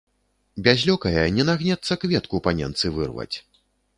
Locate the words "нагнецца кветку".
1.51-2.41